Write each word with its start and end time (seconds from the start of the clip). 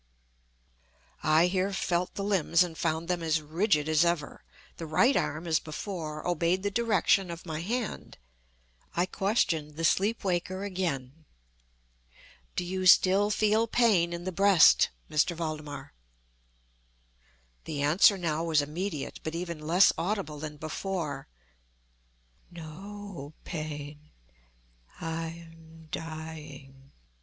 I 1.21 1.45
here 1.45 1.71
felt 1.71 2.15
the 2.15 2.23
limbs 2.23 2.63
and 2.63 2.75
found 2.75 3.07
them 3.07 3.21
as 3.21 3.39
rigid 3.39 3.87
as 3.87 4.03
ever. 4.03 4.43
The 4.77 4.87
right 4.87 5.15
arm, 5.15 5.45
as 5.45 5.59
before, 5.59 6.27
obeyed 6.27 6.63
the 6.63 6.71
direction 6.71 7.29
of 7.29 7.45
my 7.45 7.59
hand. 7.61 8.17
I 8.95 9.05
questioned 9.05 9.75
the 9.75 9.83
sleep 9.83 10.23
waker 10.23 10.63
again: 10.63 11.25
"Do 12.55 12.63
you 12.65 12.87
still 12.87 13.29
feel 13.29 13.67
pain 13.67 14.11
in 14.11 14.23
the 14.23 14.31
breast, 14.31 14.89
M. 15.07 15.17
Valdemar?" 15.19 15.93
The 17.65 17.83
answer 17.83 18.17
now 18.17 18.43
was 18.43 18.63
immediate, 18.63 19.19
but 19.21 19.35
even 19.35 19.59
less 19.59 19.93
audible 19.99 20.39
than 20.39 20.57
before: 20.57 21.27
"No 22.49 23.33
pain—I 23.43 25.27
am 25.27 25.89
dying." 25.91 26.89